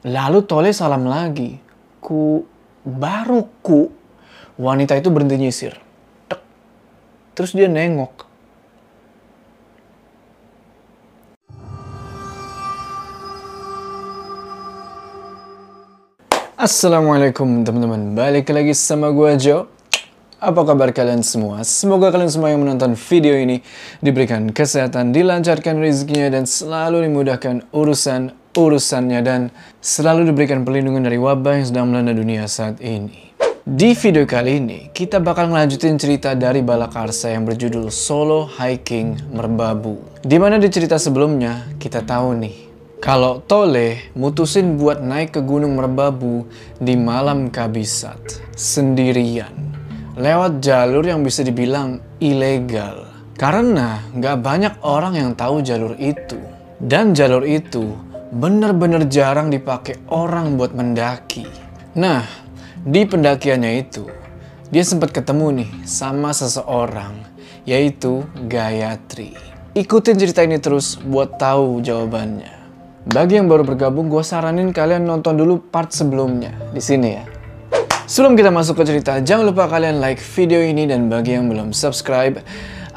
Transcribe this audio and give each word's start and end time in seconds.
Lalu 0.00 0.48
Tole 0.48 0.72
salam 0.72 1.04
lagi. 1.04 1.60
Ku, 2.00 2.40
baru 2.88 3.44
ku, 3.60 3.92
wanita 4.56 4.96
itu 4.96 5.12
berhenti 5.12 5.36
nyisir. 5.36 5.76
Tek. 6.24 6.40
Terus 7.36 7.52
dia 7.52 7.68
nengok. 7.68 8.24
Assalamualaikum 16.56 17.64
teman-teman, 17.64 18.16
balik 18.16 18.52
lagi 18.52 18.72
sama 18.76 19.12
gue 19.12 19.32
Joe. 19.36 19.68
Apa 20.40 20.64
kabar 20.64 20.92
kalian 20.96 21.20
semua? 21.20 21.60
Semoga 21.64 22.08
kalian 22.08 22.32
semua 22.32 22.48
yang 22.48 22.64
menonton 22.64 22.96
video 22.96 23.36
ini 23.36 23.60
diberikan 24.00 24.48
kesehatan, 24.48 25.12
dilancarkan 25.12 25.76
rezekinya, 25.76 26.32
dan 26.32 26.48
selalu 26.48 27.04
dimudahkan 27.04 27.68
urusan-urusannya, 28.54 29.20
dan 29.22 29.40
selalu 29.78 30.30
diberikan 30.32 30.66
perlindungan 30.66 31.06
dari 31.06 31.18
wabah 31.20 31.62
yang 31.62 31.66
sedang 31.66 31.86
melanda 31.90 32.14
dunia 32.14 32.50
saat 32.50 32.82
ini. 32.82 33.30
Di 33.60 33.92
video 33.94 34.24
kali 34.24 34.58
ini, 34.58 34.78
kita 34.90 35.20
bakal 35.20 35.52
ngelanjutin 35.52 36.00
cerita 36.00 36.32
dari 36.34 36.64
Balakarsa 36.64 37.30
yang 37.30 37.44
berjudul 37.44 37.92
Solo 37.92 38.48
Hiking 38.48 39.36
Merbabu. 39.36 40.00
Di 40.24 40.40
mana 40.40 40.56
di 40.56 40.66
cerita 40.72 40.96
sebelumnya, 40.96 41.68
kita 41.76 42.02
tahu 42.02 42.40
nih, 42.40 42.56
kalau 42.98 43.44
Tole 43.44 44.12
mutusin 44.16 44.80
buat 44.80 45.04
naik 45.04 45.38
ke 45.38 45.40
Gunung 45.44 45.76
Merbabu 45.76 46.48
di 46.80 46.96
malam 46.96 47.52
kabisat, 47.52 48.40
sendirian, 48.56 49.52
lewat 50.16 50.64
jalur 50.64 51.04
yang 51.04 51.20
bisa 51.20 51.44
dibilang 51.44 52.00
ilegal. 52.18 53.06
Karena 53.40 54.04
nggak 54.12 54.36
banyak 54.40 54.74
orang 54.84 55.16
yang 55.16 55.30
tahu 55.32 55.64
jalur 55.64 55.96
itu. 55.96 56.36
Dan 56.80 57.12
jalur 57.12 57.44
itu 57.44 57.92
bener-bener 58.30 59.10
jarang 59.10 59.50
dipakai 59.50 59.98
orang 60.06 60.54
buat 60.54 60.70
mendaki. 60.70 61.46
Nah, 61.98 62.22
di 62.86 63.02
pendakiannya 63.02 63.72
itu, 63.82 64.06
dia 64.70 64.86
sempat 64.86 65.10
ketemu 65.10 65.62
nih 65.62 65.70
sama 65.82 66.30
seseorang, 66.30 67.26
yaitu 67.66 68.22
Gayatri. 68.46 69.34
Ikutin 69.74 70.14
cerita 70.14 70.46
ini 70.46 70.62
terus 70.62 70.94
buat 70.94 71.38
tahu 71.42 71.82
jawabannya. 71.82 72.62
Bagi 73.10 73.42
yang 73.42 73.50
baru 73.50 73.66
bergabung, 73.66 74.06
gue 74.06 74.22
saranin 74.22 74.70
kalian 74.70 75.02
nonton 75.02 75.34
dulu 75.34 75.58
part 75.58 75.90
sebelumnya 75.90 76.54
di 76.70 76.78
sini 76.78 77.08
ya. 77.18 77.24
Sebelum 78.06 78.34
kita 78.34 78.50
masuk 78.50 78.78
ke 78.78 78.84
cerita, 78.86 79.18
jangan 79.22 79.50
lupa 79.50 79.70
kalian 79.70 79.98
like 79.98 80.18
video 80.34 80.62
ini 80.62 80.86
dan 80.86 81.10
bagi 81.10 81.34
yang 81.34 81.50
belum 81.50 81.70
subscribe, 81.70 82.42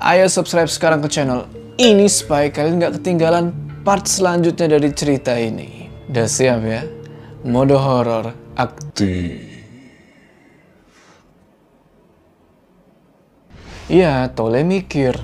ayo 0.01 0.25
subscribe 0.29 0.69
sekarang 0.69 1.01
ke 1.01 1.09
channel 1.09 1.45
ini 1.77 2.05
supaya 2.05 2.49
kalian 2.53 2.81
nggak 2.81 3.01
ketinggalan 3.01 3.53
part 3.83 4.07
selanjutnya 4.07 4.79
dari 4.79 4.89
cerita 4.95 5.35
ini. 5.35 5.91
Udah 6.07 6.27
siap 6.27 6.63
ya? 6.63 6.87
Mode 7.43 7.75
horor 7.75 8.31
aktif. 8.55 9.51
Iya, 13.91 14.31
Tole 14.31 14.63
mikir, 14.63 15.19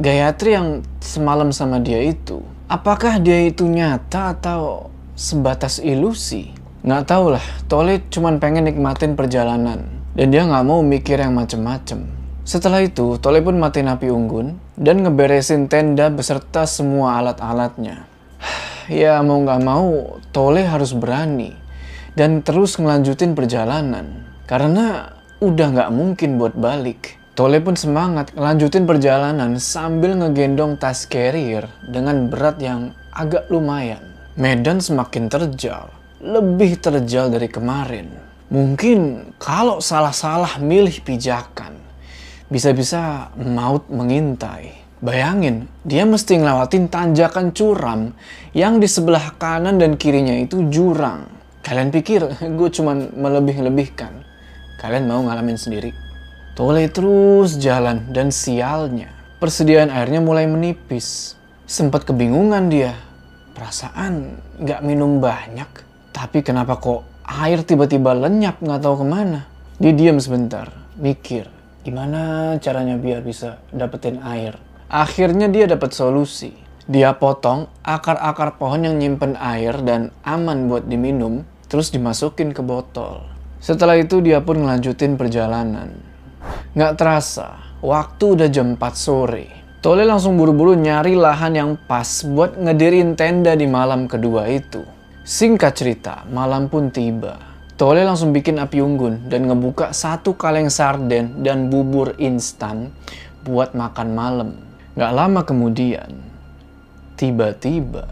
Gayatri 0.00 0.56
yang 0.56 0.80
semalam 0.98 1.52
sama 1.52 1.76
dia 1.76 2.00
itu, 2.00 2.40
apakah 2.66 3.20
dia 3.20 3.44
itu 3.44 3.68
nyata 3.68 4.32
atau 4.32 4.88
sebatas 5.12 5.76
ilusi? 5.76 6.56
Nggak 6.80 7.04
tahu 7.04 7.36
lah, 7.36 7.44
Tole 7.68 8.00
cuman 8.08 8.40
pengen 8.40 8.64
nikmatin 8.64 9.12
perjalanan. 9.12 9.84
Dan 10.16 10.32
dia 10.32 10.48
nggak 10.48 10.64
mau 10.66 10.80
mikir 10.80 11.20
yang 11.20 11.36
macem-macem. 11.36 12.17
Setelah 12.48 12.80
itu, 12.80 13.20
Tole 13.20 13.44
pun 13.44 13.60
matiin 13.60 13.92
api 13.92 14.08
unggun 14.08 14.56
dan 14.72 15.04
ngeberesin 15.04 15.68
tenda 15.68 16.08
beserta 16.08 16.64
semua 16.64 17.20
alat-alatnya. 17.20 18.08
ya 18.88 19.20
mau 19.20 19.44
nggak 19.44 19.60
mau, 19.60 20.16
Tole 20.32 20.64
harus 20.64 20.96
berani 20.96 21.52
dan 22.16 22.40
terus 22.40 22.80
ngelanjutin 22.80 23.36
perjalanan. 23.36 24.24
Karena 24.48 25.12
udah 25.44 25.66
nggak 25.76 25.92
mungkin 25.92 26.40
buat 26.40 26.56
balik. 26.56 27.20
Tole 27.36 27.60
pun 27.60 27.76
semangat 27.76 28.32
lanjutin 28.32 28.88
perjalanan 28.88 29.60
sambil 29.60 30.16
ngegendong 30.16 30.80
tas 30.80 31.04
carrier 31.04 31.68
dengan 31.84 32.32
berat 32.32 32.64
yang 32.64 32.96
agak 33.12 33.44
lumayan. 33.52 34.00
Medan 34.40 34.80
semakin 34.80 35.28
terjal, 35.28 35.92
lebih 36.24 36.80
terjal 36.80 37.28
dari 37.28 37.52
kemarin. 37.52 38.08
Mungkin 38.48 39.30
kalau 39.36 39.84
salah-salah 39.84 40.56
milih 40.58 41.04
pijakan, 41.04 41.77
bisa-bisa 42.48 43.32
maut 43.36 43.86
mengintai. 43.92 44.88
Bayangin, 44.98 45.70
dia 45.86 46.02
mesti 46.02 46.42
ngelewatin 46.42 46.90
tanjakan 46.90 47.54
curam 47.54 48.10
yang 48.50 48.82
di 48.82 48.90
sebelah 48.90 49.30
kanan 49.38 49.78
dan 49.78 49.94
kirinya 49.94 50.34
itu 50.34 50.66
jurang. 50.66 51.30
Kalian 51.62 51.94
pikir 51.94 52.26
gue 52.58 52.68
cuman 52.72 53.14
melebih-lebihkan? 53.14 54.26
Kalian 54.82 55.06
mau 55.06 55.22
ngalamin 55.22 55.54
sendiri? 55.54 55.94
Tole 56.58 56.90
terus 56.90 57.62
jalan 57.62 58.10
dan 58.10 58.34
sialnya. 58.34 59.14
Persediaan 59.38 59.94
airnya 59.94 60.18
mulai 60.18 60.50
menipis. 60.50 61.38
Sempat 61.62 62.02
kebingungan 62.02 62.66
dia. 62.66 62.98
Perasaan 63.54 64.34
nggak 64.58 64.82
minum 64.82 65.22
banyak. 65.22 65.70
Tapi 66.10 66.42
kenapa 66.42 66.74
kok 66.82 67.06
air 67.22 67.62
tiba-tiba 67.62 68.18
lenyap 68.18 68.58
nggak 68.58 68.82
tahu 68.82 69.04
ke 69.04 69.06
mana. 69.06 69.46
Dia 69.78 69.94
diam 69.94 70.18
sebentar, 70.18 70.74
mikir. 70.98 71.57
Gimana 71.88 72.52
caranya 72.60 73.00
biar 73.00 73.24
bisa 73.24 73.64
dapetin 73.72 74.20
air. 74.20 74.60
Akhirnya 74.92 75.48
dia 75.48 75.64
dapat 75.64 75.96
solusi. 75.96 76.52
Dia 76.84 77.16
potong 77.16 77.64
akar-akar 77.80 78.60
pohon 78.60 78.84
yang 78.84 79.00
nyimpen 79.00 79.32
air 79.40 79.72
dan 79.80 80.12
aman 80.20 80.68
buat 80.68 80.84
diminum, 80.84 81.48
terus 81.64 81.88
dimasukin 81.88 82.52
ke 82.52 82.60
botol. 82.60 83.24
Setelah 83.64 83.96
itu 83.96 84.20
dia 84.20 84.44
pun 84.44 84.60
ngelanjutin 84.60 85.16
perjalanan. 85.16 85.96
Nggak 86.76 87.00
terasa, 87.00 87.56
waktu 87.80 88.36
udah 88.36 88.48
jam 88.52 88.76
4 88.76 88.92
sore. 88.92 89.48
Tole 89.80 90.04
langsung 90.04 90.36
buru-buru 90.36 90.76
nyari 90.76 91.16
lahan 91.16 91.56
yang 91.56 91.70
pas 91.88 92.20
buat 92.28 92.52
ngedirin 92.60 93.16
tenda 93.16 93.56
di 93.56 93.64
malam 93.64 94.04
kedua 94.04 94.44
itu. 94.52 94.84
Singkat 95.24 95.72
cerita, 95.72 96.28
malam 96.28 96.68
pun 96.68 96.92
tiba. 96.92 97.47
Tole 97.78 98.02
langsung 98.02 98.34
bikin 98.34 98.58
api 98.58 98.82
unggun 98.82 99.30
dan 99.30 99.46
ngebuka 99.46 99.94
satu 99.94 100.34
kaleng 100.34 100.66
sarden 100.66 101.46
dan 101.46 101.70
bubur 101.70 102.10
instan 102.18 102.90
buat 103.46 103.70
makan 103.70 104.18
malam. 104.18 104.50
Nggak 104.98 105.14
lama 105.14 105.40
kemudian, 105.46 106.10
tiba-tiba 107.14 108.10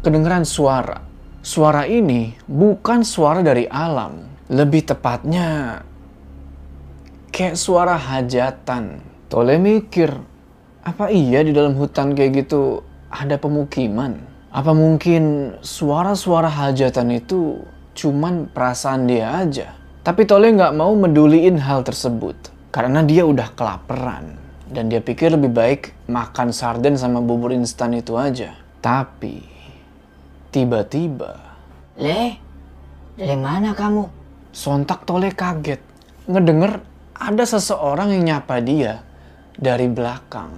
kedengeran 0.00 0.48
suara. 0.48 1.04
Suara 1.44 1.84
ini 1.84 2.32
bukan 2.48 3.04
suara 3.04 3.44
dari 3.44 3.68
alam. 3.68 4.32
Lebih 4.48 4.88
tepatnya 4.88 5.84
kayak 7.28 7.60
suara 7.60 8.00
hajatan. 8.00 9.04
Tole 9.28 9.60
mikir, 9.60 10.08
apa 10.88 11.12
iya 11.12 11.44
di 11.44 11.52
dalam 11.52 11.76
hutan 11.76 12.16
kayak 12.16 12.48
gitu 12.48 12.80
ada 13.12 13.36
pemukiman? 13.36 14.24
Apa 14.48 14.72
mungkin 14.72 15.52
suara-suara 15.60 16.48
hajatan 16.48 17.12
itu 17.12 17.60
cuman 17.92 18.48
perasaan 18.50 19.08
dia 19.08 19.40
aja? 19.40 19.76
Tapi 20.02 20.26
Tole 20.26 20.50
nggak 20.50 20.74
mau 20.74 20.90
meduliin 20.98 21.62
hal 21.62 21.86
tersebut 21.86 22.34
karena 22.74 23.06
dia 23.06 23.22
udah 23.22 23.54
kelaparan 23.54 24.34
dan 24.72 24.90
dia 24.90 24.98
pikir 24.98 25.30
lebih 25.36 25.52
baik 25.52 25.94
makan 26.08 26.50
sarden 26.50 26.98
sama 26.98 27.22
bubur 27.22 27.54
instan 27.54 27.94
itu 27.94 28.18
aja. 28.18 28.56
Tapi 28.82 29.44
tiba-tiba, 30.50 31.38
Le, 32.00 32.34
dari 33.14 33.36
mana 33.38 33.76
kamu? 33.76 34.22
sontak 34.52 35.08
Tole 35.08 35.32
kaget 35.32 35.80
ngedenger 36.28 36.84
ada 37.16 37.44
seseorang 37.46 38.12
yang 38.12 38.24
nyapa 38.36 38.60
dia 38.60 39.00
dari 39.56 39.88
belakang. 39.88 40.52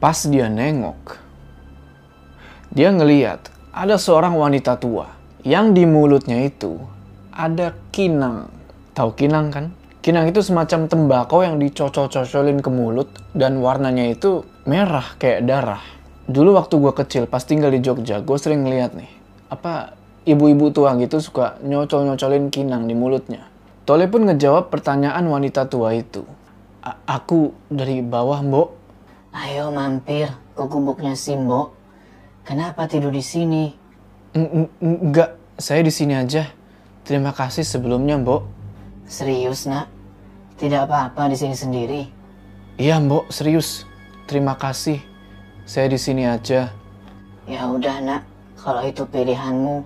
Pas 0.00 0.16
dia 0.24 0.48
nengok, 0.48 1.16
dia 2.72 2.88
ngeliat 2.88 3.52
ada 3.68 4.00
seorang 4.00 4.32
wanita 4.32 4.80
tua 4.80 5.19
yang 5.46 5.72
di 5.72 5.88
mulutnya 5.88 6.44
itu 6.44 6.76
ada 7.30 7.72
kinang. 7.94 8.52
Tahu 8.92 9.16
kinang 9.16 9.48
kan? 9.48 9.72
Kinang 10.00 10.28
itu 10.28 10.40
semacam 10.40 10.88
tembakau 10.88 11.44
yang 11.44 11.60
dicocol-cocolin 11.60 12.60
ke 12.64 12.70
mulut 12.72 13.08
dan 13.36 13.60
warnanya 13.60 14.12
itu 14.12 14.44
merah 14.64 15.16
kayak 15.20 15.44
darah. 15.44 15.82
Dulu 16.24 16.56
waktu 16.56 16.76
gue 16.80 16.92
kecil 16.92 17.24
pas 17.28 17.44
tinggal 17.44 17.72
di 17.72 17.80
Jogja, 17.84 18.20
gue 18.20 18.36
sering 18.40 18.64
ngeliat 18.64 18.96
nih, 18.96 19.10
apa 19.52 19.96
ibu-ibu 20.24 20.70
tua 20.70 20.94
gitu 21.00 21.18
suka 21.18 21.58
nyocol-nyocolin 21.64 22.48
kinang 22.52 22.86
di 22.86 22.94
mulutnya. 22.94 23.48
Tole 23.88 24.06
pun 24.06 24.28
ngejawab 24.28 24.68
pertanyaan 24.70 25.26
wanita 25.26 25.66
tua 25.66 25.96
itu. 25.96 26.22
aku 27.04 27.52
dari 27.68 28.00
bawah, 28.00 28.40
Mbok. 28.40 28.68
Ayo 29.36 29.68
mampir 29.68 30.32
ke 30.56 30.64
gubuknya 30.64 31.12
si 31.12 31.36
Mbok. 31.36 31.76
Kenapa 32.46 32.88
tidur 32.88 33.12
di 33.12 33.20
sini? 33.20 33.79
Enggak, 34.30 35.34
saya 35.58 35.82
di 35.82 35.90
sini 35.90 36.14
aja. 36.14 36.46
Terima 37.02 37.34
kasih 37.34 37.66
sebelumnya, 37.66 38.14
Mbok. 38.14 38.46
Serius, 39.10 39.66
Nak? 39.66 39.90
Tidak 40.54 40.86
apa-apa 40.86 41.26
di 41.26 41.34
sini 41.34 41.58
sendiri. 41.58 42.06
Iya, 42.78 43.02
Mbok, 43.02 43.34
serius. 43.34 43.82
Terima 44.30 44.54
kasih. 44.54 45.02
Saya 45.66 45.90
di 45.90 45.98
sini 45.98 46.30
aja. 46.30 46.70
Ya 47.50 47.66
udah, 47.66 47.98
Nak. 47.98 48.22
Kalau 48.54 48.86
itu 48.86 49.02
pilihanmu, 49.02 49.82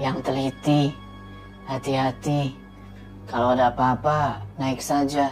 Yang 0.00 0.16
teliti, 0.24 0.82
hati-hati. 1.68 2.56
Kalau 3.28 3.54
ada 3.54 3.70
apa-apa, 3.70 4.42
naik 4.58 4.82
saja. 4.82 5.30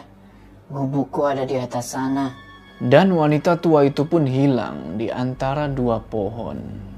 Gubukku 0.71 1.27
ada 1.27 1.43
di 1.43 1.59
atas 1.59 1.97
sana. 1.97 2.31
Dan 2.79 3.11
wanita 3.17 3.59
tua 3.59 3.89
itu 3.89 4.07
pun 4.07 4.29
hilang 4.29 5.01
di 5.01 5.11
antara 5.11 5.67
dua 5.67 5.99
pohon. 5.99 6.90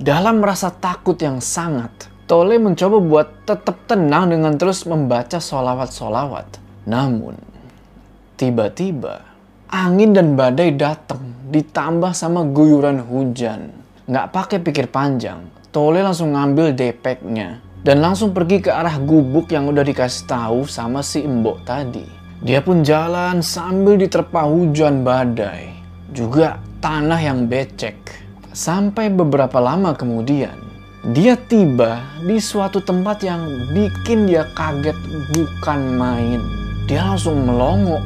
Dalam 0.00 0.40
rasa 0.40 0.72
takut 0.72 1.20
yang 1.20 1.44
sangat, 1.44 1.92
Tole 2.24 2.56
mencoba 2.56 3.04
buat 3.04 3.44
tetap 3.44 3.84
tenang 3.84 4.32
dengan 4.32 4.56
terus 4.56 4.88
membaca 4.88 5.36
solawat-solawat. 5.36 6.56
Namun, 6.88 7.36
tiba-tiba 8.40 9.20
angin 9.68 10.16
dan 10.16 10.40
badai 10.40 10.72
datang 10.72 11.52
ditambah 11.52 12.16
sama 12.16 12.48
guyuran 12.48 13.04
hujan. 13.04 13.76
Nggak 14.08 14.32
pakai 14.32 14.58
pikir 14.64 14.88
panjang, 14.88 15.44
Tole 15.68 16.00
langsung 16.00 16.32
ngambil 16.32 16.72
depeknya 16.72 17.60
dan 17.84 18.00
langsung 18.00 18.32
pergi 18.32 18.64
ke 18.64 18.72
arah 18.72 18.96
gubuk 18.96 19.52
yang 19.52 19.68
udah 19.68 19.84
dikasih 19.84 20.24
tahu 20.24 20.64
sama 20.64 21.04
si 21.04 21.28
embok 21.28 21.60
tadi. 21.68 22.08
Dia 22.40 22.64
pun 22.64 22.80
jalan 22.80 23.44
sambil 23.44 24.00
diterpa 24.00 24.48
hujan 24.48 25.04
badai, 25.04 25.76
juga 26.08 26.56
tanah 26.80 27.20
yang 27.20 27.44
becek. 27.44 28.29
Sampai 28.50 29.08
beberapa 29.08 29.62
lama 29.62 29.94
kemudian, 29.94 30.58
dia 31.14 31.38
tiba 31.38 32.02
di 32.26 32.42
suatu 32.42 32.82
tempat 32.82 33.22
yang 33.22 33.46
bikin 33.70 34.26
dia 34.26 34.46
kaget 34.58 34.98
bukan 35.30 35.80
main. 35.94 36.40
Dia 36.90 37.14
langsung 37.14 37.46
melongo, 37.46 38.02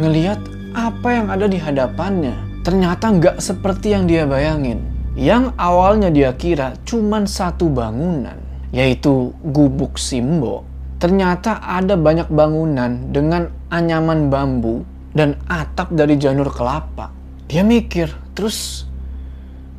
ngeliat 0.00 0.40
apa 0.72 1.08
yang 1.12 1.28
ada 1.28 1.44
di 1.44 1.60
hadapannya. 1.60 2.64
Ternyata 2.64 3.12
nggak 3.12 3.36
seperti 3.42 3.92
yang 3.92 4.08
dia 4.08 4.24
bayangin. 4.24 4.80
Yang 5.12 5.52
awalnya 5.60 6.08
dia 6.08 6.32
kira 6.32 6.72
cuma 6.88 7.20
satu 7.28 7.68
bangunan, 7.68 8.40
yaitu 8.72 9.36
gubuk 9.44 10.00
Simbo 10.00 10.72
Ternyata 11.02 11.58
ada 11.58 11.98
banyak 11.98 12.30
bangunan 12.30 13.10
dengan 13.10 13.50
anyaman 13.74 14.30
bambu 14.30 14.86
dan 15.10 15.34
atap 15.50 15.90
dari 15.90 16.14
janur 16.14 16.46
kelapa. 16.46 17.10
Dia 17.50 17.66
mikir, 17.66 18.06
terus 18.38 18.86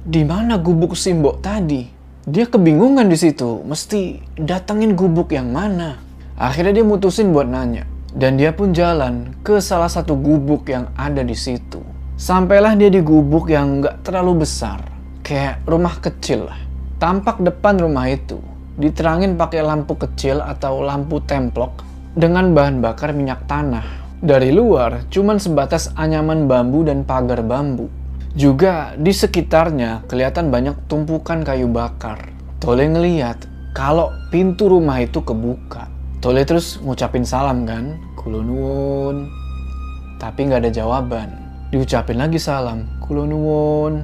di 0.03 0.27
mana 0.27 0.59
gubuk 0.59 0.99
Simbok 0.99 1.39
tadi? 1.39 1.87
Dia 2.27 2.43
kebingungan 2.47 3.07
di 3.07 3.15
situ, 3.15 3.63
mesti 3.63 4.19
datengin 4.35 4.99
gubuk 4.99 5.31
yang 5.31 5.55
mana. 5.55 5.99
Akhirnya 6.35 6.79
dia 6.79 6.85
mutusin 6.87 7.31
buat 7.31 7.47
nanya. 7.47 7.87
Dan 8.11 8.35
dia 8.35 8.53
pun 8.53 8.75
jalan 8.75 9.33
ke 9.41 9.63
salah 9.63 9.87
satu 9.87 10.13
gubuk 10.19 10.67
yang 10.67 10.91
ada 10.99 11.23
di 11.23 11.33
situ. 11.33 11.81
Sampailah 12.19 12.75
dia 12.75 12.91
di 12.91 12.99
gubuk 12.99 13.47
yang 13.47 13.79
gak 13.79 14.05
terlalu 14.05 14.45
besar. 14.45 14.83
Kayak 15.23 15.63
rumah 15.63 15.95
kecil 15.97 16.51
lah. 16.51 16.59
Tampak 16.99 17.39
depan 17.39 17.79
rumah 17.79 18.05
itu 18.11 18.37
diterangin 18.75 19.39
pakai 19.39 19.63
lampu 19.63 19.95
kecil 19.95 20.43
atau 20.43 20.81
lampu 20.83 21.21
templok 21.23 21.85
dengan 22.13 22.51
bahan 22.51 22.83
bakar 22.83 23.15
minyak 23.15 23.47
tanah. 23.47 24.03
Dari 24.23 24.51
luar, 24.51 25.07
cuman 25.11 25.39
sebatas 25.39 25.91
anyaman 25.95 26.47
bambu 26.47 26.83
dan 26.87 27.03
pagar 27.03 27.43
bambu. 27.43 28.02
Juga 28.33 28.97
di 28.97 29.13
sekitarnya 29.13 30.09
kelihatan 30.09 30.49
banyak 30.49 30.89
tumpukan 30.89 31.45
kayu 31.45 31.69
bakar. 31.69 32.33
Tole 32.57 32.89
ngeliat 32.89 33.45
kalau 33.77 34.09
pintu 34.33 34.73
rumah 34.73 35.05
itu 35.05 35.21
kebuka. 35.21 35.85
Tole 36.17 36.41
terus 36.41 36.81
ngucapin 36.81 37.21
salam 37.21 37.61
kan, 37.69 37.93
kulunwun. 38.17 39.29
Tapi 40.17 40.49
nggak 40.49 40.65
ada 40.65 40.71
jawaban. 40.73 41.29
Diucapin 41.69 42.17
lagi 42.17 42.41
salam, 42.41 42.89
kulunwun. 43.05 44.01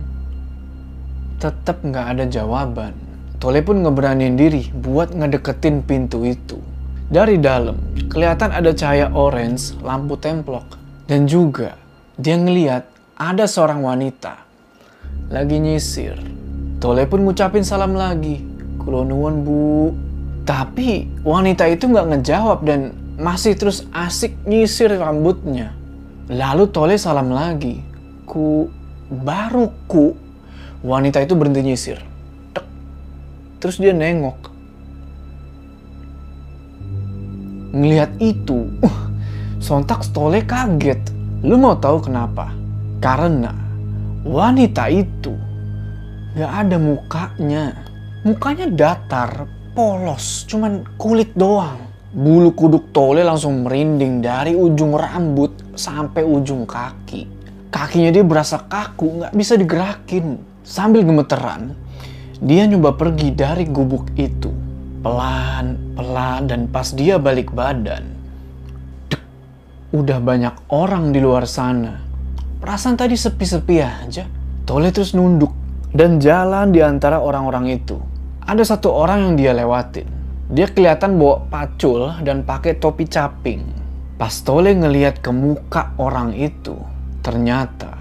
Tetap 1.42 1.82
nggak 1.82 2.06
ada 2.14 2.30
jawaban. 2.30 2.94
Tole 3.42 3.66
pun 3.66 3.82
ngeberaniin 3.82 4.38
diri 4.38 4.70
buat 4.78 5.10
ngedeketin 5.10 5.82
pintu 5.82 6.22
itu. 6.28 6.62
Dari 7.10 7.42
dalam, 7.42 7.82
kelihatan 8.14 8.54
ada 8.54 8.70
cahaya 8.78 9.10
orange 9.10 9.74
lampu 9.82 10.14
templok. 10.22 10.78
Dan 11.10 11.26
juga, 11.26 11.74
dia 12.22 12.38
ngeliat 12.38 12.99
ada 13.20 13.44
seorang 13.46 13.84
wanita. 13.84 14.48
Lagi 15.30 15.60
nyisir. 15.60 16.16
Tole 16.80 17.04
pun 17.06 17.28
ngucapin 17.28 17.68
salam 17.68 17.94
lagi. 17.94 18.40
Kulonuan 18.80 19.44
bu. 19.44 19.92
Tapi 20.48 21.22
wanita 21.22 21.68
itu 21.68 21.86
nggak 21.92 22.08
ngejawab 22.16 22.66
dan 22.66 22.96
masih 23.20 23.54
terus 23.60 23.86
asik 23.92 24.34
nyisir 24.48 24.96
rambutnya. 24.96 25.76
Lalu 26.32 26.72
Tole 26.72 26.96
salam 26.96 27.30
lagi. 27.30 27.84
Ku, 28.24 28.72
baru 29.12 29.68
ku. 29.86 30.16
Wanita 30.80 31.20
itu 31.20 31.36
berhenti 31.36 31.60
nyisir 31.60 32.00
Terus 33.60 33.76
dia 33.76 33.92
nengok. 33.92 34.40
Ngelihat 37.76 38.16
itu, 38.24 38.72
uh, 38.82 39.00
sontak 39.60 40.02
Stole 40.08 40.42
kaget. 40.48 41.12
Lu 41.44 41.60
mau 41.60 41.76
tahu 41.76 42.08
kenapa? 42.08 42.59
Karena 43.00 43.56
wanita 44.28 44.92
itu 44.92 45.32
gak 46.36 46.52
ada 46.68 46.76
mukanya. 46.76 47.66
Mukanya 48.28 48.68
datar, 48.68 49.48
polos, 49.72 50.44
cuman 50.44 50.84
kulit 51.00 51.32
doang. 51.40 51.80
Bulu 52.10 52.52
kuduk 52.52 52.92
Tole 52.92 53.24
langsung 53.24 53.64
merinding 53.64 54.20
dari 54.20 54.52
ujung 54.52 54.98
rambut 54.98 55.56
sampai 55.78 56.28
ujung 56.28 56.68
kaki. 56.68 57.24
Kakinya 57.72 58.12
dia 58.12 58.26
berasa 58.26 58.60
kaku, 58.66 59.24
nggak 59.24 59.34
bisa 59.38 59.54
digerakin. 59.56 60.42
Sambil 60.66 61.06
gemeteran, 61.06 61.78
dia 62.42 62.66
nyoba 62.66 62.98
pergi 62.98 63.30
dari 63.32 63.64
gubuk 63.70 64.10
itu. 64.18 64.50
Pelan, 65.00 65.96
pelan, 65.96 66.50
dan 66.50 66.68
pas 66.68 66.92
dia 66.92 67.16
balik 67.22 67.54
badan. 67.56 68.04
Udah 69.96 70.20
banyak 70.20 70.68
orang 70.74 71.14
di 71.14 71.24
luar 71.24 71.46
sana. 71.46 72.09
Perasaan 72.60 73.00
tadi 73.00 73.16
sepi-sepi 73.16 73.76
aja. 73.80 74.28
Tole 74.68 74.92
terus 74.92 75.16
nunduk 75.16 75.56
dan 75.96 76.20
jalan 76.20 76.76
di 76.76 76.84
antara 76.84 77.24
orang-orang 77.24 77.72
itu. 77.72 77.96
Ada 78.44 78.76
satu 78.76 78.92
orang 78.92 79.32
yang 79.32 79.34
dia 79.40 79.52
lewatin. 79.56 80.06
Dia 80.52 80.68
kelihatan 80.68 81.16
bawa 81.16 81.48
pacul 81.48 82.12
dan 82.20 82.44
pakai 82.44 82.76
topi 82.76 83.08
caping. 83.08 83.64
Pas 84.20 84.34
Tole 84.44 84.76
ngeliat 84.76 85.24
ke 85.24 85.32
muka 85.32 85.96
orang 85.96 86.36
itu, 86.36 86.76
ternyata 87.24 87.96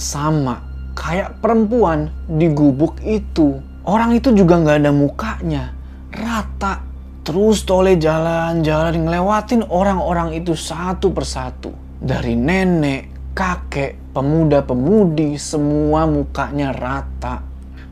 sama 0.00 0.64
kayak 0.96 1.44
perempuan 1.44 2.08
di 2.24 2.48
gubuk 2.48 2.96
itu. 3.04 3.60
Orang 3.84 4.16
itu 4.16 4.32
juga 4.32 4.56
nggak 4.56 4.78
ada 4.80 4.92
mukanya, 4.94 5.64
rata. 6.08 6.80
Terus 7.28 7.68
Tole 7.68 8.00
jalan-jalan 8.00 9.04
ngelewatin 9.04 9.68
orang-orang 9.68 10.32
itu 10.32 10.56
satu 10.56 11.12
persatu. 11.12 11.76
Dari 12.00 12.32
nenek, 12.32 13.17
kakek, 13.38 13.94
pemuda-pemudi, 14.10 15.38
semua 15.38 16.10
mukanya 16.10 16.74
rata. 16.74 17.38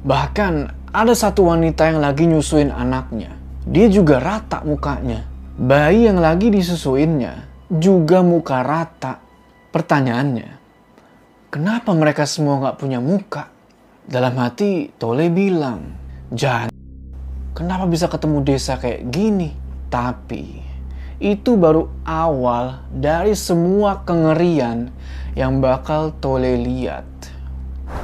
Bahkan 0.02 0.54
ada 0.90 1.14
satu 1.14 1.46
wanita 1.46 1.86
yang 1.86 2.02
lagi 2.02 2.26
nyusuin 2.26 2.74
anaknya. 2.74 3.30
Dia 3.62 3.86
juga 3.86 4.18
rata 4.18 4.66
mukanya. 4.66 5.22
Bayi 5.54 6.10
yang 6.10 6.18
lagi 6.18 6.50
disusuinnya 6.50 7.46
juga 7.70 8.26
muka 8.26 8.66
rata. 8.66 9.22
Pertanyaannya, 9.70 10.50
kenapa 11.54 11.94
mereka 11.94 12.26
semua 12.26 12.58
nggak 12.58 12.78
punya 12.82 12.98
muka? 12.98 13.46
Dalam 14.02 14.34
hati 14.42 14.90
Tole 14.98 15.30
bilang, 15.30 15.94
jangan 16.34 16.74
kenapa 17.54 17.86
bisa 17.86 18.10
ketemu 18.10 18.42
desa 18.42 18.82
kayak 18.82 19.14
gini? 19.14 19.54
Tapi 19.86 20.65
itu 21.22 21.56
baru 21.56 21.88
awal 22.04 22.84
dari 22.92 23.32
semua 23.32 24.04
kengerian 24.04 24.92
yang 25.32 25.60
bakal 25.64 26.12
Tole 26.20 26.60
lihat. 26.60 27.04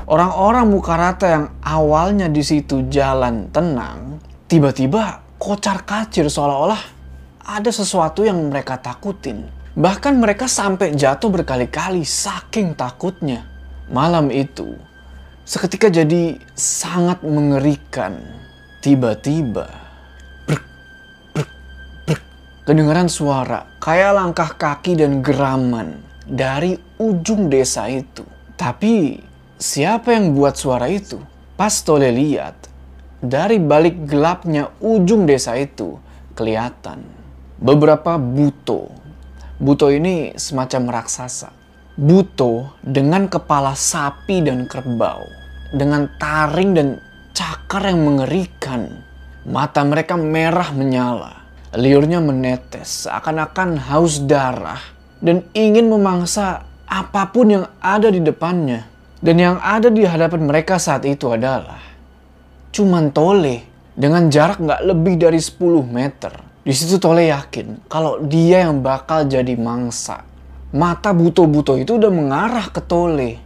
Orang-orang 0.07 0.71
muka 0.71 0.95
rata 0.95 1.27
yang 1.27 1.47
awalnya 1.61 2.31
di 2.31 2.41
situ 2.41 2.87
jalan 2.87 3.51
tenang, 3.51 4.23
tiba-tiba 4.47 5.21
kocar 5.37 5.83
kacir 5.83 6.31
seolah-olah 6.31 6.79
ada 7.43 7.71
sesuatu 7.75 8.23
yang 8.23 8.39
mereka 8.49 8.79
takutin. 8.79 9.51
Bahkan 9.75 10.21
mereka 10.21 10.47
sampai 10.47 10.95
jatuh 10.95 11.33
berkali-kali 11.33 12.07
saking 12.07 12.77
takutnya. 12.79 13.49
Malam 13.91 14.31
itu, 14.31 14.79
seketika 15.43 15.91
jadi 15.91 16.39
sangat 16.55 17.25
mengerikan. 17.27 18.15
Tiba-tiba, 18.85 19.82
kedengaran 22.63 23.11
suara 23.11 23.67
kayak 23.83 24.13
langkah 24.15 24.51
kaki 24.55 24.99
dan 24.99 25.25
geraman 25.25 26.03
dari 26.27 26.79
ujung 26.99 27.51
desa 27.51 27.91
itu. 27.91 28.23
Tapi 28.55 29.19
siapa 29.59 30.15
yang 30.15 30.35
buat 30.37 30.55
suara 30.55 30.87
itu? 30.87 31.19
Pas 31.59 31.75
Tole 31.83 32.15
lihat, 32.15 32.55
dari 33.19 33.59
balik 33.59 34.07
gelapnya 34.07 34.71
ujung 34.79 35.27
desa 35.27 35.59
itu 35.59 35.99
kelihatan 36.39 37.03
beberapa 37.59 38.19
buto. 38.19 38.91
Buto 39.63 39.91
ini 39.95 40.35
semacam 40.35 41.03
raksasa 41.03 41.63
Buto 41.93 42.81
dengan 42.81 43.29
kepala 43.29 43.77
sapi 43.77 44.41
dan 44.41 44.65
kerbau, 44.65 45.29
dengan 45.77 46.09
taring 46.17 46.73
dan 46.73 46.89
cakar 47.37 47.85
yang 47.85 48.01
mengerikan. 48.09 49.05
Mata 49.45 49.85
mereka 49.85 50.17
merah 50.17 50.73
menyala. 50.73 51.42
Liurnya 51.73 52.21
menetes 52.21 53.09
seakan-akan 53.09 53.81
haus 53.89 54.21
darah 54.21 54.77
dan 55.25 55.41
ingin 55.57 55.89
memangsa 55.89 56.69
apa 56.85 57.33
pun 57.33 57.49
yang 57.49 57.65
ada 57.81 58.13
di 58.13 58.21
depannya. 58.21 58.93
Dan 59.23 59.39
yang 59.39 59.57
ada 59.63 59.87
di 59.87 60.03
hadapan 60.03 60.51
mereka 60.51 60.83
saat 60.83 61.07
itu 61.07 61.31
adalah 61.31 61.79
cuman 62.75 63.15
Tole 63.15 63.63
dengan 63.95 64.27
jarak 64.29 64.59
nggak 64.61 64.83
lebih 64.83 65.15
dari 65.17 65.39
10 65.41 65.63
meter. 65.87 66.33
Di 66.61 66.75
situ 66.77 67.01
Tole 67.01 67.31
yakin 67.31 67.89
kalau 67.89 68.21
dia 68.21 68.69
yang 68.69 68.85
bakal 68.85 69.25
jadi 69.25 69.57
mangsa. 69.57 70.29
Mata 70.77 71.17
buto-buto 71.17 71.79
itu 71.81 71.97
udah 71.97 72.13
mengarah 72.13 72.69
ke 72.69 72.85
Tole. 72.85 73.41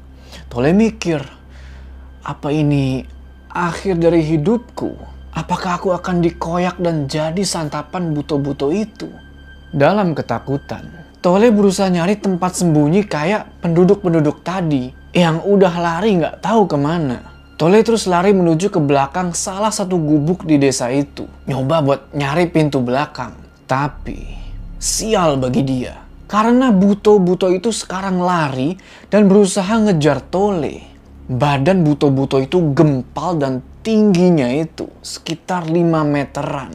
Tole 0.50 0.74
mikir, 0.74 1.22
apa 2.26 2.48
ini 2.50 3.06
akhir 3.52 4.02
dari 4.02 4.24
hidupku? 4.24 5.15
Apakah 5.36 5.76
aku 5.76 5.92
akan 5.92 6.24
dikoyak 6.24 6.80
dan 6.80 7.04
jadi 7.12 7.44
santapan 7.44 8.16
buto-buto 8.16 8.72
itu? 8.72 9.12
Dalam 9.68 10.16
ketakutan, 10.16 10.88
Tole 11.20 11.52
berusaha 11.52 11.92
nyari 11.92 12.16
tempat 12.16 12.56
sembunyi 12.56 13.04
kayak 13.04 13.60
penduduk-penduduk 13.60 14.40
tadi 14.40 14.96
yang 15.12 15.44
udah 15.44 15.74
lari 15.76 16.16
nggak 16.16 16.40
tahu 16.40 16.64
ke 16.64 16.80
mana. 16.80 17.20
Tole 17.60 17.84
terus 17.84 18.08
lari 18.08 18.32
menuju 18.32 18.72
ke 18.72 18.80
belakang 18.80 19.36
salah 19.36 19.68
satu 19.68 20.00
gubuk 20.00 20.48
di 20.48 20.56
desa 20.56 20.88
itu. 20.88 21.28
Nyoba 21.44 21.84
buat 21.84 22.00
nyari 22.16 22.48
pintu 22.48 22.80
belakang. 22.80 23.36
Tapi, 23.68 24.40
sial 24.80 25.36
bagi 25.36 25.60
dia. 25.60 26.00
Karena 26.24 26.72
buto-buto 26.72 27.52
itu 27.52 27.68
sekarang 27.76 28.24
lari 28.24 28.72
dan 29.12 29.28
berusaha 29.28 29.84
ngejar 29.84 30.24
Tole. 30.32 30.80
Badan 31.28 31.84
buto-buto 31.84 32.40
itu 32.40 32.72
gempal 32.72 33.36
dan 33.36 33.60
tingginya 33.86 34.50
itu 34.50 34.90
sekitar 34.98 35.70
5 35.70 35.78
meteran. 36.02 36.74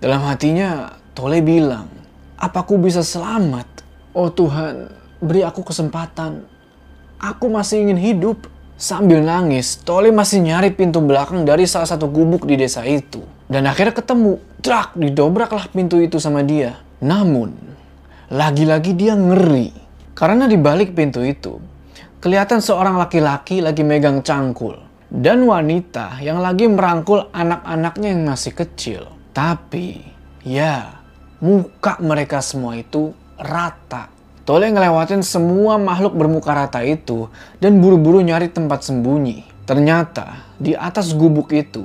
Dalam 0.00 0.24
hatinya, 0.24 0.88
Tole 1.12 1.44
bilang, 1.44 1.84
Apaku 2.40 2.80
bisa 2.80 3.04
selamat? 3.04 3.84
Oh 4.16 4.32
Tuhan, 4.32 4.88
beri 5.20 5.44
aku 5.44 5.60
kesempatan. 5.60 6.48
Aku 7.20 7.52
masih 7.52 7.84
ingin 7.84 8.00
hidup. 8.00 8.48
Sambil 8.80 9.20
nangis, 9.20 9.84
Tole 9.84 10.08
masih 10.08 10.40
nyari 10.40 10.72
pintu 10.72 11.04
belakang 11.04 11.44
dari 11.44 11.68
salah 11.68 11.88
satu 11.92 12.08
gubuk 12.08 12.48
di 12.48 12.56
desa 12.56 12.88
itu. 12.88 13.20
Dan 13.44 13.68
akhirnya 13.68 13.92
ketemu, 13.92 14.40
drak, 14.64 14.96
didobraklah 14.96 15.68
pintu 15.68 16.00
itu 16.00 16.16
sama 16.16 16.40
dia. 16.40 16.80
Namun, 17.04 17.52
lagi-lagi 18.32 18.96
dia 18.96 19.12
ngeri. 19.12 19.76
Karena 20.16 20.48
di 20.48 20.56
balik 20.56 20.96
pintu 20.96 21.20
itu, 21.20 21.60
kelihatan 22.24 22.64
seorang 22.64 22.96
laki-laki 22.96 23.60
lagi 23.60 23.84
megang 23.84 24.24
cangkul 24.24 24.85
dan 25.12 25.46
wanita 25.46 26.18
yang 26.18 26.42
lagi 26.42 26.66
merangkul 26.66 27.30
anak-anaknya 27.30 28.08
yang 28.10 28.22
masih 28.26 28.52
kecil. 28.52 29.06
Tapi, 29.30 30.02
ya, 30.42 30.98
muka 31.38 32.00
mereka 32.02 32.42
semua 32.42 32.74
itu 32.74 33.14
rata. 33.38 34.10
Tole 34.46 34.70
ngelewatin 34.70 35.26
semua 35.26 35.74
makhluk 35.78 36.14
bermuka 36.14 36.54
rata 36.54 36.80
itu 36.86 37.26
dan 37.58 37.82
buru-buru 37.82 38.22
nyari 38.22 38.46
tempat 38.46 38.86
sembunyi. 38.86 39.42
Ternyata 39.66 40.54
di 40.62 40.78
atas 40.78 41.10
gubuk 41.10 41.50
itu 41.50 41.82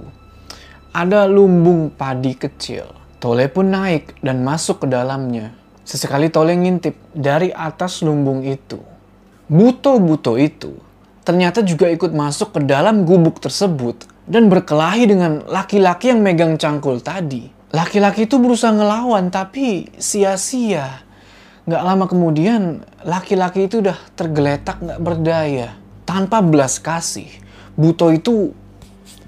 ada 0.93 1.25
lumbung 1.25 1.89
padi 1.89 2.37
kecil. 2.37 2.85
Tole 3.17 3.49
pun 3.49 3.73
naik 3.73 4.21
dan 4.21 4.45
masuk 4.45 4.85
ke 4.85 4.87
dalamnya. 4.89 5.53
Sesekali 5.81 6.29
Tole 6.29 6.53
ngintip 6.53 6.93
dari 7.13 7.49
atas 7.49 8.05
lumbung 8.05 8.45
itu. 8.45 8.77
Buto-buto 9.49 10.37
itu 10.37 10.77
ternyata 11.21 11.61
juga 11.61 11.89
ikut 11.89 12.11
masuk 12.13 12.57
ke 12.57 12.59
dalam 12.65 13.05
gubuk 13.05 13.37
tersebut 13.41 14.05
dan 14.25 14.47
berkelahi 14.47 15.09
dengan 15.09 15.45
laki-laki 15.45 16.13
yang 16.13 16.21
megang 16.21 16.57
cangkul 16.57 17.01
tadi. 17.01 17.49
Laki-laki 17.71 18.27
itu 18.27 18.35
berusaha 18.35 18.75
ngelawan 18.75 19.31
tapi 19.31 19.87
sia-sia. 19.95 21.07
Gak 21.63 21.83
lama 21.85 22.09
kemudian 22.09 22.83
laki-laki 23.05 23.71
itu 23.71 23.79
udah 23.79 23.95
tergeletak 24.17 24.81
gak 24.81 24.99
berdaya. 24.99 25.77
Tanpa 26.03 26.43
belas 26.43 26.81
kasih, 26.81 27.29
Buto 27.77 28.11
itu 28.11 28.51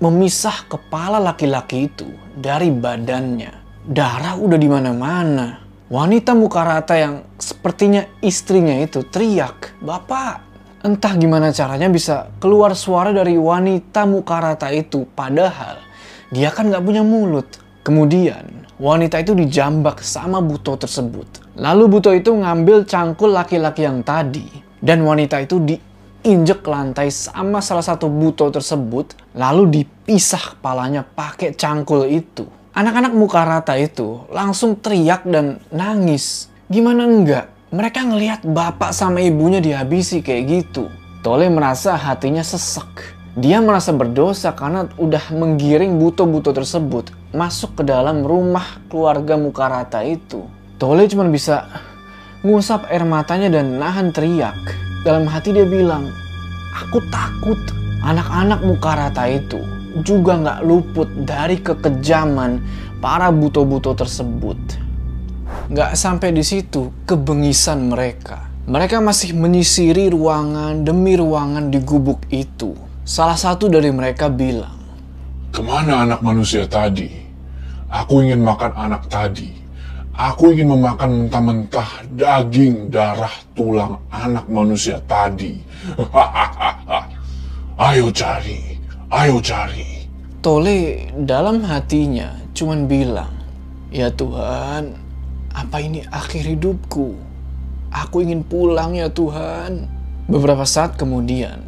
memisah 0.03 0.67
kepala 0.67 1.23
laki-laki 1.23 1.87
itu 1.87 2.09
dari 2.35 2.67
badannya. 2.67 3.63
Darah 3.87 4.35
udah 4.35 4.59
di 4.59 4.67
mana-mana. 4.67 5.63
Wanita 5.87 6.35
muka 6.35 6.65
rata 6.67 6.97
yang 6.99 7.23
sepertinya 7.39 8.03
istrinya 8.19 8.75
itu 8.75 9.05
teriak, 9.07 9.79
"Bapak, 9.79 10.52
Entah 10.83 11.15
gimana 11.15 11.55
caranya 11.55 11.87
bisa 11.87 12.27
keluar 12.43 12.75
suara 12.75 13.15
dari 13.15 13.39
wanita 13.39 14.03
muka 14.03 14.43
rata 14.43 14.67
itu. 14.67 15.07
Padahal 15.15 15.79
dia 16.27 16.51
kan 16.51 16.67
gak 16.67 16.83
punya 16.83 16.99
mulut. 16.99 17.47
Kemudian 17.87 18.67
wanita 18.75 19.23
itu 19.23 19.31
dijambak 19.31 20.03
sama 20.03 20.43
Buto 20.43 20.75
tersebut. 20.75 21.55
Lalu 21.55 21.83
Buto 21.87 22.11
itu 22.11 22.35
ngambil 22.35 22.83
cangkul 22.83 23.31
laki-laki 23.31 23.87
yang 23.87 24.03
tadi. 24.03 24.43
Dan 24.83 25.07
wanita 25.07 25.39
itu 25.39 25.63
diinjek 25.63 26.67
lantai 26.67 27.07
sama 27.07 27.63
salah 27.63 27.87
satu 27.87 28.11
Buto 28.11 28.51
tersebut. 28.51 29.15
Lalu 29.39 29.63
dipisah 29.79 30.59
kepalanya 30.59 31.07
pakai 31.07 31.55
cangkul 31.55 32.11
itu. 32.11 32.43
Anak-anak 32.75 33.15
muka 33.15 33.47
rata 33.47 33.79
itu 33.79 34.27
langsung 34.35 34.75
teriak 34.75 35.23
dan 35.23 35.63
nangis. 35.71 36.51
Gimana 36.67 37.07
enggak? 37.07 37.52
Mereka 37.73 38.05
ngelihat 38.05 38.45
bapak 38.45 38.93
sama 38.93 39.17
ibunya 39.25 39.57
dihabisi 39.57 40.21
kayak 40.21 40.45
gitu. 40.45 40.93
Tole 41.25 41.49
merasa 41.49 41.97
hatinya 41.97 42.45
sesek. 42.45 43.17
Dia 43.33 43.65
merasa 43.65 43.89
berdosa 43.89 44.53
karena 44.53 44.85
udah 44.93 45.33
menggiring 45.33 45.97
buto-buto 45.97 46.53
tersebut 46.53 47.09
masuk 47.33 47.81
ke 47.81 47.89
dalam 47.89 48.21
rumah 48.21 48.77
keluarga 48.93 49.41
muka 49.41 49.65
rata 49.65 50.05
itu. 50.05 50.45
Tole 50.77 51.09
cuma 51.09 51.25
bisa 51.25 51.65
ngusap 52.45 52.85
air 52.93 53.09
matanya 53.09 53.49
dan 53.49 53.81
nahan 53.81 54.13
teriak. 54.13 54.53
Dalam 55.01 55.25
hati 55.25 55.49
dia 55.49 55.65
bilang, 55.65 56.13
aku 56.77 57.01
takut 57.09 57.57
anak-anak 58.05 58.61
muka 58.61 59.01
rata 59.01 59.25
itu 59.25 59.57
juga 60.05 60.37
nggak 60.37 60.59
luput 60.61 61.09
dari 61.25 61.57
kekejaman 61.57 62.61
para 63.01 63.33
buto-buto 63.33 63.97
tersebut. 63.97 64.61
Gak 65.73 65.97
sampai 65.97 66.35
di 66.35 66.43
situ 66.45 66.93
kebengisan 67.07 67.89
mereka. 67.89 68.53
Mereka 68.63 69.03
masih 69.03 69.35
menyisiri 69.35 70.07
ruangan 70.07 70.87
demi 70.87 71.19
ruangan 71.19 71.67
di 71.67 71.83
gubuk 71.83 72.23
itu. 72.31 72.71
Salah 73.03 73.35
satu 73.35 73.67
dari 73.67 73.91
mereka 73.91 74.31
bilang, 74.31 74.79
Ke 75.51 75.59
mana 75.59 76.07
anak 76.07 76.23
manusia 76.23 76.63
tadi? 76.63 77.11
Aku 77.91 78.23
ingin 78.23 78.39
makan 78.39 78.71
anak 78.73 79.11
tadi. 79.11 79.63
Aku 80.13 80.53
ingin 80.53 80.77
memakan 80.77 81.25
mentah-mentah 81.25 82.05
daging, 82.13 82.93
darah, 82.93 83.33
tulang 83.57 83.97
anak 84.13 84.45
manusia 84.45 85.01
tadi. 85.09 85.57
ayo 87.89 88.13
cari, 88.13 88.77
ayo 89.09 89.41
cari. 89.41 90.05
Tole 90.39 91.09
dalam 91.17 91.65
hatinya 91.65 92.29
cuman 92.53 92.85
bilang, 92.85 93.33
Ya 93.89 94.13
Tuhan, 94.13 94.93
apa 95.53 95.77
ini 95.79 96.01
akhir 96.09 96.49
hidupku? 96.57 97.13
Aku 97.93 98.25
ingin 98.25 98.41
pulang 98.41 98.97
ya 98.97 99.13
Tuhan. 99.13 99.85
Beberapa 100.25 100.65
saat 100.65 100.97
kemudian, 100.97 101.61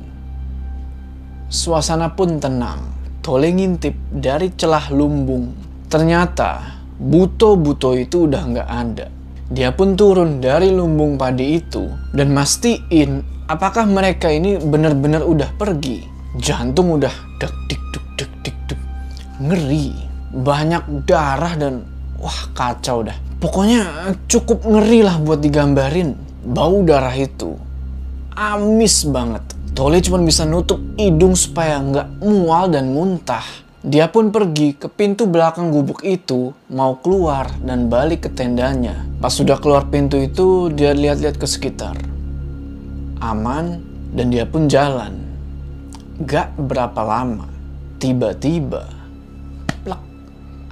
suasana 1.47 2.17
pun 2.17 2.41
tenang. 2.41 2.81
Tole 3.21 3.49
ngintip 3.53 3.93
dari 4.09 4.53
celah 4.53 4.89
lumbung. 4.93 5.53
Ternyata 5.89 6.81
buto-buto 6.97 7.93
itu 7.97 8.25
udah 8.29 8.41
nggak 8.45 8.69
ada. 8.69 9.07
Dia 9.45 9.69
pun 9.73 9.93
turun 9.93 10.41
dari 10.41 10.73
lumbung 10.73 11.21
padi 11.21 11.61
itu 11.61 11.85
dan 12.17 12.33
mastiin 12.33 13.21
apakah 13.45 13.85
mereka 13.85 14.29
ini 14.29 14.57
benar-benar 14.57 15.21
udah 15.21 15.53
pergi. 15.53 16.01
Jantung 16.41 16.97
udah 16.97 17.13
dek 17.37 17.53
dik 17.69 17.81
duk 17.93 18.05
dek 18.17 18.31
dik 18.41 18.57
duk. 18.69 18.81
Ngeri. 19.41 19.93
Banyak 20.35 21.07
darah 21.07 21.53
dan 21.55 21.87
wah 22.19 22.41
kacau 22.51 23.05
dah. 23.05 23.15
Pokoknya 23.45 24.09
cukup 24.25 24.65
ngeri 24.65 25.05
lah 25.05 25.21
buat 25.21 25.37
digambarin. 25.37 26.17
Bau 26.41 26.81
darah 26.81 27.13
itu 27.13 27.53
amis 28.35 29.07
banget. 29.07 29.41
Tole 29.75 29.99
cuma 30.03 30.19
bisa 30.23 30.43
nutup 30.47 30.79
hidung 30.99 31.35
supaya 31.35 31.79
nggak 31.79 32.07
mual 32.23 32.71
dan 32.71 32.91
muntah. 32.91 33.43
Dia 33.85 34.09
pun 34.09 34.33
pergi 34.33 34.73
ke 34.73 34.89
pintu 34.89 35.29
belakang 35.29 35.69
gubuk 35.69 36.01
itu, 36.01 36.57
mau 36.73 36.97
keluar 36.99 37.53
dan 37.61 37.85
balik 37.85 38.25
ke 38.25 38.29
tendanya. 38.33 39.05
Pas 39.21 39.29
sudah 39.29 39.61
keluar 39.61 39.85
pintu 39.93 40.17
itu, 40.17 40.73
dia 40.73 40.95
lihat-lihat 40.95 41.37
ke 41.37 41.45
sekitar. 41.45 41.93
Aman, 43.21 43.83
dan 44.15 44.33
dia 44.33 44.49
pun 44.49 44.65
jalan. 44.65 45.13
Gak 46.25 46.55
berapa 46.57 46.97
lama, 47.03 47.45
tiba-tiba, 48.01 48.89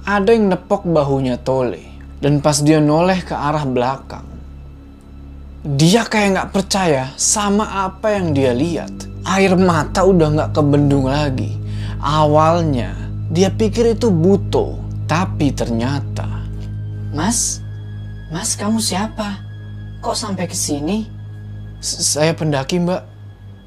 ada 0.04 0.30
yang 0.34 0.50
nepok 0.50 0.82
bahunya 0.84 1.38
Tole. 1.38 1.93
Dan 2.24 2.40
pas 2.40 2.56
dia 2.64 2.80
noleh 2.80 3.20
ke 3.20 3.36
arah 3.36 3.68
belakang, 3.68 4.24
dia 5.60 6.08
kayak 6.08 6.28
nggak 6.32 6.50
percaya 6.56 7.12
sama 7.20 7.84
apa 7.84 8.16
yang 8.16 8.32
dia 8.32 8.56
lihat. 8.56 8.88
Air 9.28 9.60
mata 9.60 10.08
udah 10.08 10.32
nggak 10.32 10.50
kebendung 10.56 11.04
lagi. 11.04 11.52
Awalnya 12.00 12.96
dia 13.28 13.52
pikir 13.52 13.92
itu 13.92 14.08
buto, 14.08 14.80
Tapi 15.04 15.52
ternyata 15.52 16.24
Mas, 17.12 17.60
Mas 18.32 18.56
kamu 18.56 18.80
siapa? 18.80 19.44
Kok 20.00 20.16
sampai 20.16 20.48
ke 20.48 20.56
sini? 20.56 21.04
"S- 21.76 22.16
saya 22.16 22.32
pendaki 22.32 22.80
mbak. 22.80 23.04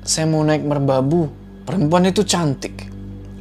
Saya 0.02 0.26
mau 0.26 0.42
naik 0.42 0.66
merbabu. 0.66 1.30
Perempuan 1.62 2.10
itu 2.10 2.26
cantik. 2.26 2.90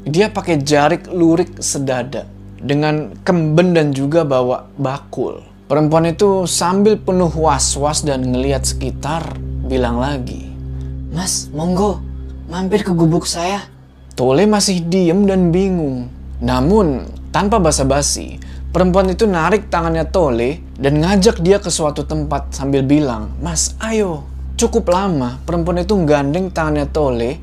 Dia 0.04 0.28
pakai 0.28 0.60
jarik 0.60 1.08
lurik 1.08 1.56
sedada 1.64 2.35
dengan 2.60 3.12
kemben 3.22 3.76
dan 3.76 3.92
juga 3.92 4.24
bawa 4.24 4.68
bakul. 4.80 5.44
Perempuan 5.66 6.06
itu 6.06 6.46
sambil 6.46 6.94
penuh 6.94 7.32
was-was 7.34 8.06
dan 8.06 8.22
ngeliat 8.22 8.62
sekitar 8.62 9.34
bilang 9.66 9.98
lagi. 9.98 10.46
Mas, 11.10 11.50
monggo, 11.50 11.98
mampir 12.46 12.86
ke 12.86 12.94
gubuk 12.94 13.26
saya. 13.26 13.66
Tole 14.14 14.46
masih 14.46 14.86
diem 14.86 15.26
dan 15.26 15.50
bingung. 15.50 16.06
Namun, 16.38 17.10
tanpa 17.34 17.58
basa-basi, 17.58 18.38
perempuan 18.70 19.10
itu 19.10 19.26
narik 19.26 19.66
tangannya 19.66 20.06
Tole 20.06 20.62
dan 20.78 21.02
ngajak 21.02 21.42
dia 21.42 21.58
ke 21.58 21.68
suatu 21.68 22.06
tempat 22.06 22.54
sambil 22.54 22.86
bilang, 22.86 23.34
Mas, 23.42 23.74
ayo. 23.82 24.22
Cukup 24.56 24.88
lama, 24.88 25.42
perempuan 25.44 25.82
itu 25.82 25.98
gandeng 26.06 26.48
tangannya 26.48 26.88
Tole 26.88 27.42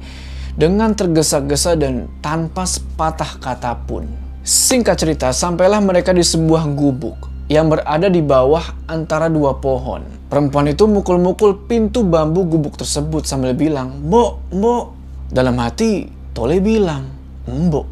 dengan 0.55 0.95
tergesa-gesa 0.95 1.75
dan 1.75 2.09
tanpa 2.23 2.65
sepatah 2.65 3.37
kata 3.37 3.83
pun. 3.83 4.22
Singkat 4.43 4.99
cerita, 4.99 5.31
sampailah 5.31 5.79
mereka 5.79 6.11
di 6.11 6.19
sebuah 6.19 6.67
gubuk 6.75 7.31
yang 7.47 7.71
berada 7.71 8.11
di 8.11 8.19
bawah 8.19 8.75
antara 8.91 9.31
dua 9.31 9.55
pohon. 9.55 10.03
Perempuan 10.27 10.67
itu 10.67 10.83
mukul-mukul 10.83 11.63
pintu 11.63 12.03
bambu 12.03 12.43
gubuk 12.43 12.75
tersebut 12.75 13.23
sambil 13.23 13.55
bilang, 13.55 14.03
Mbok, 14.03 14.51
mbok. 14.51 14.85
Dalam 15.31 15.55
hati, 15.63 16.11
Tole 16.35 16.59
bilang, 16.59 17.07
Mbok. 17.47 17.87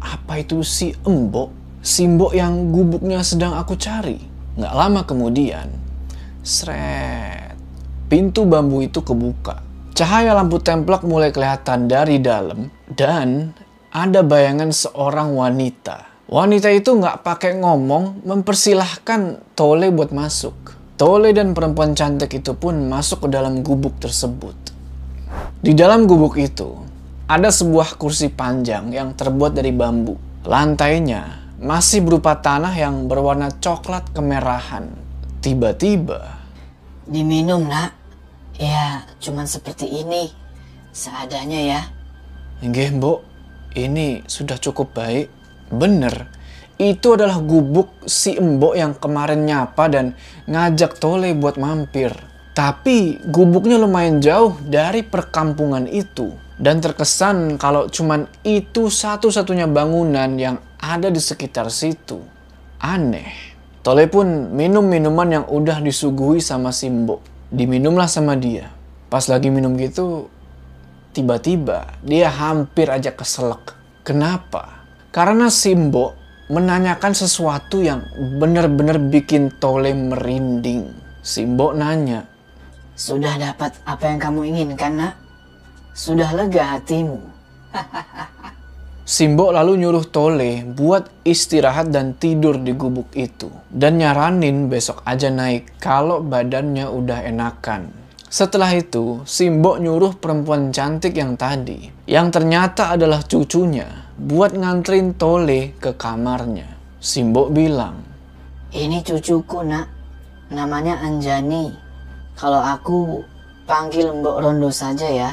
Apa 0.00 0.40
itu 0.40 0.64
si 0.64 0.96
Mbok? 1.04 1.80
Si 1.84 2.08
Mbok 2.08 2.32
yang 2.32 2.72
gubuknya 2.72 3.20
sedang 3.20 3.52
aku 3.52 3.76
cari. 3.76 4.16
Nggak 4.56 4.74
lama 4.80 5.00
kemudian, 5.04 5.68
seret, 6.40 7.52
pintu 8.08 8.48
bambu 8.48 8.80
itu 8.80 9.04
kebuka. 9.04 9.60
Cahaya 9.92 10.32
lampu 10.32 10.56
templok 10.56 11.04
mulai 11.04 11.36
kelihatan 11.36 11.84
dari 11.84 12.16
dalam 12.16 12.72
dan 12.96 13.52
ada 13.94 14.26
bayangan 14.26 14.74
seorang 14.74 15.38
wanita. 15.38 16.26
Wanita 16.26 16.66
itu 16.74 16.98
nggak 16.98 17.22
pakai 17.22 17.62
ngomong 17.62 18.26
mempersilahkan 18.26 19.54
Tole 19.54 19.94
buat 19.94 20.10
masuk. 20.10 20.74
Tole 20.98 21.30
dan 21.30 21.54
perempuan 21.54 21.94
cantik 21.94 22.34
itu 22.34 22.58
pun 22.58 22.90
masuk 22.90 23.24
ke 23.24 23.28
dalam 23.30 23.62
gubuk 23.62 23.94
tersebut. 24.02 24.74
Di 25.62 25.78
dalam 25.78 26.10
gubuk 26.10 26.34
itu, 26.42 26.74
ada 27.30 27.54
sebuah 27.54 27.94
kursi 27.94 28.34
panjang 28.34 28.90
yang 28.90 29.14
terbuat 29.14 29.54
dari 29.54 29.70
bambu. 29.70 30.18
Lantainya 30.42 31.54
masih 31.62 32.02
berupa 32.02 32.34
tanah 32.42 32.74
yang 32.74 33.06
berwarna 33.06 33.54
coklat 33.62 34.10
kemerahan. 34.10 34.90
Tiba-tiba, 35.38 36.44
Diminum, 37.04 37.68
nak. 37.68 37.92
Ya, 38.56 39.04
cuman 39.20 39.44
seperti 39.44 39.84
ini. 39.86 40.32
Seadanya 40.90 41.60
ya. 41.60 41.80
Nggih, 42.64 42.96
Mbok. 42.96 43.33
Ini 43.74 44.22
sudah 44.30 44.54
cukup 44.62 44.94
baik. 44.94 45.26
Bener. 45.74 46.30
Itu 46.78 47.18
adalah 47.18 47.42
gubuk 47.42 48.06
si 48.06 48.38
Mbok 48.38 48.74
yang 48.78 48.94
kemarin 48.98 49.42
nyapa 49.46 49.90
dan 49.90 50.14
ngajak 50.46 50.98
Tole 51.02 51.34
buat 51.34 51.58
mampir. 51.58 52.14
Tapi 52.54 53.18
gubuknya 53.26 53.78
lumayan 53.82 54.22
jauh 54.22 54.54
dari 54.62 55.02
perkampungan 55.02 55.90
itu. 55.90 56.30
Dan 56.54 56.78
terkesan 56.78 57.58
kalau 57.58 57.90
cuman 57.90 58.30
itu 58.46 58.86
satu-satunya 58.86 59.66
bangunan 59.66 60.30
yang 60.38 60.62
ada 60.78 61.10
di 61.10 61.18
sekitar 61.18 61.66
situ. 61.66 62.22
Aneh. 62.78 63.58
Tole 63.82 64.06
pun 64.06 64.54
minum 64.54 64.86
minuman 64.86 65.42
yang 65.42 65.44
udah 65.50 65.82
disuguhi 65.82 66.38
sama 66.38 66.70
si 66.70 66.86
Mbok. 66.86 67.50
Diminumlah 67.50 68.06
sama 68.06 68.38
dia. 68.38 68.70
Pas 69.10 69.26
lagi 69.26 69.50
minum 69.50 69.74
gitu, 69.78 70.30
Tiba-tiba 71.14 71.94
dia 72.02 72.26
hampir 72.26 72.90
aja 72.90 73.14
keselak. 73.14 73.78
Kenapa? 74.02 74.82
Karena 75.14 75.46
Simbo 75.46 76.18
menanyakan 76.50 77.14
sesuatu 77.14 77.78
yang 77.78 78.02
benar-benar 78.42 78.98
bikin 78.98 79.54
Tole 79.62 79.94
merinding. 79.94 80.90
Simbo 81.22 81.70
nanya, 81.70 82.26
Sudah 82.98 83.38
dapat 83.38 83.78
apa 83.86 84.10
yang 84.10 84.18
kamu 84.18 84.40
inginkan, 84.54 84.92
nak? 84.98 85.14
Sudah 85.94 86.34
lega 86.34 86.74
hatimu? 86.74 87.22
Simbo 89.06 89.54
lalu 89.54 89.86
nyuruh 89.86 90.06
Tole 90.10 90.66
buat 90.66 91.10
istirahat 91.22 91.94
dan 91.94 92.18
tidur 92.18 92.58
di 92.58 92.74
gubuk 92.74 93.14
itu. 93.14 93.54
Dan 93.70 94.02
nyaranin 94.02 94.66
besok 94.66 95.06
aja 95.06 95.30
naik 95.30 95.78
kalau 95.78 96.18
badannya 96.22 96.90
udah 96.90 97.22
enakan. 97.22 98.03
Setelah 98.34 98.74
itu, 98.74 99.22
Simbo 99.22 99.78
nyuruh 99.78 100.18
perempuan 100.18 100.74
cantik 100.74 101.14
yang 101.14 101.38
tadi, 101.38 101.86
yang 102.10 102.34
ternyata 102.34 102.90
adalah 102.90 103.22
cucunya, 103.22 104.10
buat 104.18 104.58
nganterin 104.58 105.14
Tole 105.14 105.78
ke 105.78 105.94
kamarnya. 105.94 106.66
Simbo 106.98 107.46
bilang, 107.46 108.02
Ini 108.74 109.06
cucuku, 109.06 109.62
nak. 109.62 109.86
Namanya 110.50 110.98
Anjani. 110.98 111.70
Kalau 112.34 112.58
aku 112.58 113.22
panggil 113.70 114.10
Mbok 114.10 114.42
Rondo 114.42 114.66
saja 114.74 115.06
ya. 115.06 115.30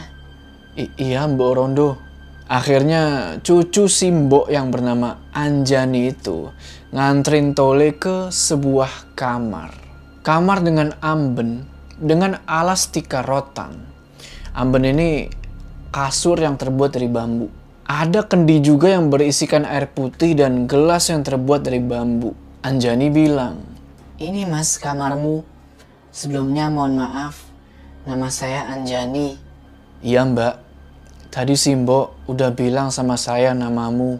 "I- 0.77 0.93
iya 1.01 1.25
Mbok 1.25 1.51
Rondo. 1.57 1.97
Akhirnya 2.45 3.33
cucu 3.41 3.89
Simbo 3.89 4.45
yang 4.45 4.69
bernama 4.69 5.17
Anjani 5.33 6.13
itu 6.13 6.53
nganterin 6.93 7.57
Tole 7.57 7.97
ke 7.97 8.29
sebuah 8.29 9.17
kamar. 9.17 9.73
Kamar 10.21 10.61
dengan 10.61 10.93
amben, 11.01 11.65
dengan 12.01 12.41
alas 12.49 12.89
tikar 12.89 13.23
rotan. 13.23 13.77
Amben 14.51 14.83
ini 14.83 15.29
kasur 15.93 16.41
yang 16.41 16.57
terbuat 16.57 16.97
dari 16.97 17.07
bambu. 17.07 17.47
Ada 17.85 18.25
kendi 18.25 18.59
juga 18.59 18.89
yang 18.89 19.13
berisikan 19.13 19.63
air 19.63 19.85
putih 19.87 20.33
dan 20.33 20.65
gelas 20.65 21.13
yang 21.13 21.21
terbuat 21.21 21.61
dari 21.61 21.77
bambu. 21.77 22.33
Anjani 22.65 23.13
bilang, 23.13 23.61
Ini 24.17 24.49
mas 24.49 24.81
kamarmu. 24.81 25.45
Sebelumnya 26.11 26.67
mohon 26.67 26.99
maaf. 26.99 27.47
Nama 28.03 28.27
saya 28.27 28.67
Anjani. 28.67 29.37
Iya 30.01 30.25
mbak, 30.25 30.57
tadi 31.29 31.53
Simbo 31.53 32.17
udah 32.25 32.49
bilang 32.51 32.89
sama 32.89 33.15
saya 33.15 33.53
namamu. 33.53 34.17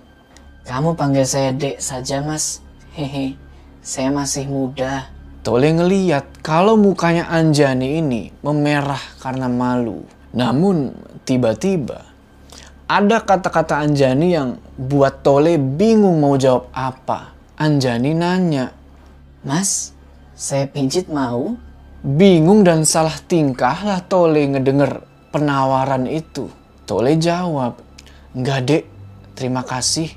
Kamu 0.64 0.94
panggil 0.94 1.26
saya 1.26 1.50
Dek 1.52 1.82
saja 1.82 2.22
mas. 2.22 2.62
Hehe. 2.94 3.36
Saya 3.82 4.14
masih 4.14 4.46
muda. 4.46 5.10
Tole 5.42 5.74
ngeliat 5.74 6.46
kalau 6.46 6.78
mukanya 6.78 7.26
Anjani 7.30 7.98
ini 7.98 8.30
memerah 8.46 9.02
karena 9.18 9.50
malu. 9.50 10.06
Namun 10.38 10.94
tiba-tiba 11.26 12.06
ada 12.86 13.18
kata-kata 13.26 13.82
Anjani 13.82 14.38
yang 14.38 14.62
buat 14.78 15.26
Tole 15.26 15.58
bingung 15.58 16.22
mau 16.22 16.38
jawab 16.38 16.70
apa. 16.74 17.34
Anjani 17.58 18.18
nanya, 18.18 18.74
Mas, 19.46 19.94
saya 20.34 20.66
pijit 20.66 21.10
mau? 21.10 21.58
bingung 22.02 22.66
dan 22.66 22.82
salah 22.82 23.14
tingkah 23.30 23.78
lah 23.86 24.02
Tole 24.02 24.42
ngedenger 24.50 25.06
penawaran 25.30 26.10
itu. 26.10 26.50
Tole 26.90 27.16
jawab, 27.16 27.78
enggak 28.34 28.60
dek, 28.66 28.84
terima 29.38 29.62
kasih. 29.62 30.10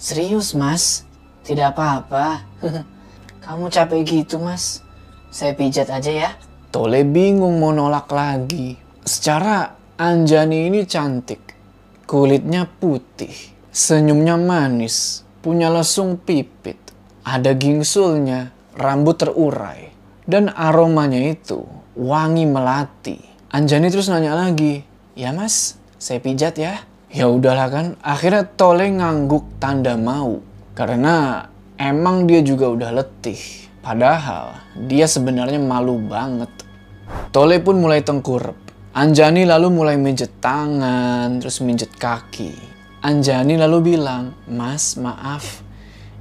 Serius 0.00 0.56
mas? 0.56 1.04
Tidak 1.44 1.76
apa-apa. 1.76 2.40
Kamu 3.50 3.66
capek 3.66 4.06
gitu 4.06 4.38
mas? 4.38 4.78
Saya 5.34 5.58
pijat 5.58 5.90
aja 5.90 6.06
ya. 6.06 6.30
Tole 6.70 7.02
bingung 7.02 7.58
mau 7.58 7.74
nolak 7.74 8.06
lagi. 8.14 8.78
Secara 9.02 9.74
Anjani 9.98 10.70
ini 10.70 10.86
cantik. 10.86 11.58
Kulitnya 12.06 12.70
putih. 12.70 13.34
Senyumnya 13.74 14.38
manis. 14.38 15.26
Punya 15.42 15.66
lesung 15.66 16.14
pipit. 16.14 16.78
Ada 17.26 17.50
gingsulnya. 17.58 18.54
Rambut 18.78 19.18
terurai. 19.18 19.90
Dan 20.22 20.54
aromanya 20.54 21.18
itu 21.18 21.66
wangi 21.98 22.46
melati. 22.46 23.18
Anjani 23.50 23.90
terus 23.90 24.06
nanya 24.14 24.38
lagi. 24.38 24.86
Ya 25.18 25.34
mas, 25.34 25.74
saya 25.98 26.22
pijat 26.22 26.54
ya. 26.54 26.86
Ya 27.10 27.26
udahlah 27.26 27.66
kan. 27.66 27.86
Akhirnya 27.98 28.46
Tole 28.46 28.94
ngangguk 28.94 29.58
tanda 29.58 29.98
mau. 29.98 30.38
Karena 30.78 31.50
emang 31.80 32.28
dia 32.28 32.44
juga 32.44 32.68
udah 32.68 32.92
letih. 32.92 33.40
Padahal 33.80 34.60
dia 34.76 35.08
sebenarnya 35.08 35.56
malu 35.56 35.96
banget. 35.96 36.52
Tole 37.32 37.56
pun 37.64 37.80
mulai 37.80 38.04
tengkurap. 38.04 38.54
Anjani 38.92 39.48
lalu 39.48 39.72
mulai 39.72 39.96
minjet 39.96 40.36
tangan, 40.44 41.40
terus 41.40 41.64
minjet 41.64 41.88
kaki. 41.96 42.52
Anjani 43.00 43.56
lalu 43.56 43.96
bilang, 43.96 44.36
Mas 44.44 45.00
maaf, 45.00 45.64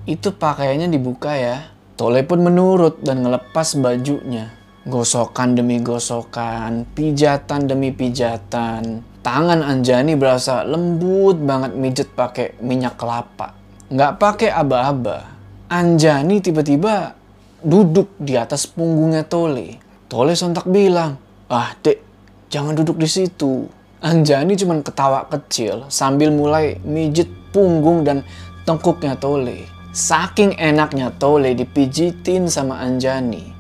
itu 0.07 0.31
pakaiannya 0.31 0.87
dibuka 0.87 1.35
ya. 1.35 1.75
Tole 1.99 2.23
pun 2.23 2.39
menurut 2.39 3.03
dan 3.03 3.27
ngelepas 3.27 3.75
bajunya. 3.83 4.55
Gosokan 4.87 5.59
demi 5.59 5.83
gosokan, 5.83 6.87
pijatan 6.95 7.67
demi 7.67 7.91
pijatan. 7.91 9.03
Tangan 9.19 9.59
Anjani 9.59 10.15
berasa 10.15 10.63
lembut 10.63 11.35
banget 11.43 11.75
mijet 11.75 12.09
pakai 12.15 12.55
minyak 12.63 12.95
kelapa. 12.95 13.59
nggak 13.89 14.21
pakai 14.21 14.53
aba-aba, 14.53 15.38
Anjani 15.69 16.41
tiba-tiba 16.41 17.13
duduk 17.61 18.17
di 18.17 18.33
atas 18.33 18.65
punggungnya 18.65 19.21
Tole. 19.21 19.77
Tole 20.09 20.33
sontak 20.33 20.65
bilang, 20.65 21.21
ah 21.45 21.77
dek, 21.77 22.01
jangan 22.49 22.73
duduk 22.73 22.97
di 22.97 23.05
situ. 23.05 23.69
Anjani 24.01 24.57
cuma 24.57 24.81
ketawa 24.81 25.29
kecil 25.29 25.85
sambil 25.85 26.33
mulai 26.33 26.81
mijit 26.81 27.29
punggung 27.53 28.01
dan 28.01 28.25
tengkuknya 28.65 29.13
Tole. 29.21 29.69
Saking 29.93 30.57
enaknya 30.57 31.13
Tole 31.21 31.53
dipijitin 31.53 32.49
sama 32.49 32.81
Anjani, 32.81 33.53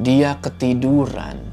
dia 0.00 0.40
ketiduran. 0.40 1.44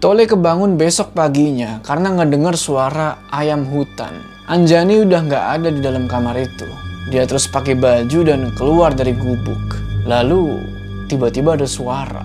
Tole 0.00 0.24
kebangun 0.24 0.80
besok 0.80 1.12
paginya 1.12 1.84
karena 1.84 2.16
ngedengar 2.16 2.56
suara 2.56 3.28
ayam 3.28 3.68
hutan. 3.68 4.24
Anjani 4.48 5.04
udah 5.04 5.20
nggak 5.20 5.44
ada 5.60 5.68
di 5.68 5.84
dalam 5.84 6.08
kamar 6.08 6.40
itu. 6.40 6.87
Dia 7.08 7.24
terus 7.24 7.48
pakai 7.48 7.72
baju 7.72 8.20
dan 8.20 8.52
keluar 8.52 8.92
dari 8.92 9.16
gubuk. 9.16 9.80
Lalu 10.04 10.60
tiba-tiba 11.08 11.56
ada 11.56 11.64
suara. 11.64 12.20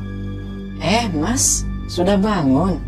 Eh, 0.83 1.07
Mas, 1.15 1.63
sudah 1.87 2.19
bangun? 2.19 2.83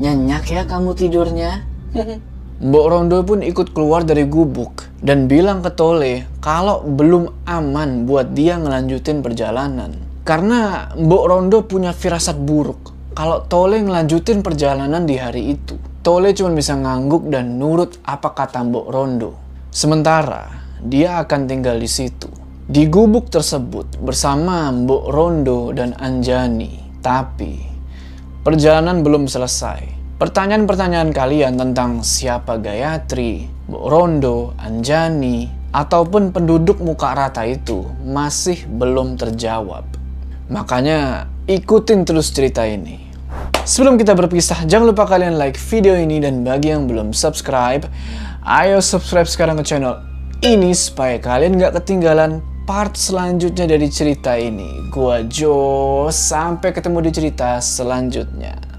Nyenyak 0.00 0.48
ya 0.48 0.62
kamu 0.64 0.96
tidurnya? 0.96 1.60
Mbok 2.56 2.86
Rondo 2.88 3.20
pun 3.20 3.44
ikut 3.44 3.76
keluar 3.76 4.00
dari 4.00 4.24
gubuk 4.24 4.88
dan 5.04 5.28
bilang 5.28 5.60
ke 5.60 5.68
Tole 5.76 6.24
kalau 6.40 6.80
belum 6.80 7.44
aman 7.44 8.08
buat 8.08 8.32
dia 8.32 8.56
ngelanjutin 8.56 9.20
perjalanan. 9.20 9.92
Karena 10.24 10.88
Mbok 10.96 11.24
Rondo 11.28 11.68
punya 11.68 11.92
firasat 11.92 12.40
buruk 12.40 12.96
kalau 13.12 13.44
Tole 13.44 13.84
ngelanjutin 13.84 14.40
perjalanan 14.40 15.04
di 15.04 15.20
hari 15.20 15.52
itu. 15.52 15.76
Tole 16.00 16.32
cuma 16.32 16.56
bisa 16.56 16.72
ngangguk 16.80 17.28
dan 17.28 17.60
nurut 17.60 18.00
apa 18.08 18.32
kata 18.32 18.64
Mbok 18.64 18.86
Rondo. 18.88 19.30
Sementara 19.68 20.55
dia 20.82 21.24
akan 21.24 21.48
tinggal 21.48 21.80
di 21.80 21.88
situ. 21.88 22.28
Di 22.66 22.90
gubuk 22.90 23.30
tersebut 23.30 24.02
bersama 24.02 24.68
Mbok 24.74 25.04
Rondo 25.14 25.70
dan 25.70 25.94
Anjani. 25.96 26.98
Tapi 26.98 27.62
perjalanan 28.42 29.06
belum 29.06 29.30
selesai. 29.30 29.94
Pertanyaan-pertanyaan 30.16 31.12
kalian 31.12 31.60
tentang 31.60 32.02
siapa 32.02 32.58
Gayatri, 32.58 33.46
Mbok 33.70 33.84
Rondo, 33.86 34.36
Anjani, 34.58 35.46
ataupun 35.70 36.34
penduduk 36.34 36.82
muka 36.82 37.14
rata 37.14 37.46
itu 37.46 37.86
masih 38.02 38.64
belum 38.66 39.14
terjawab. 39.14 39.86
Makanya 40.50 41.30
ikutin 41.46 42.02
terus 42.02 42.32
cerita 42.32 42.66
ini. 42.66 43.06
Sebelum 43.66 43.94
kita 43.94 44.14
berpisah, 44.14 44.66
jangan 44.66 44.90
lupa 44.90 45.06
kalian 45.06 45.38
like 45.38 45.58
video 45.58 45.94
ini 45.94 46.18
dan 46.18 46.42
bagi 46.42 46.74
yang 46.74 46.90
belum 46.90 47.14
subscribe, 47.14 47.86
ayo 48.42 48.78
subscribe 48.82 49.26
sekarang 49.30 49.58
ke 49.58 49.66
channel 49.66 50.15
ini 50.44 50.76
supaya 50.76 51.16
kalian 51.16 51.56
gak 51.56 51.80
ketinggalan 51.80 52.44
part 52.68 52.92
selanjutnya 52.98 53.64
dari 53.64 53.88
cerita 53.88 54.36
ini. 54.36 54.90
Gua 54.92 55.24
Jo, 55.24 56.10
sampai 56.12 56.74
ketemu 56.74 56.98
di 57.08 57.10
cerita 57.14 57.56
selanjutnya. 57.62 58.75